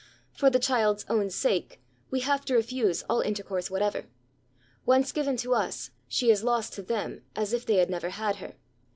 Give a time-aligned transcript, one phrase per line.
[0.31, 4.07] For the child's own sake we have to refuse all intercourse whatever.
[4.83, 8.37] Once given to us, she is lost to them as if they had never had
[8.37, 8.55] her.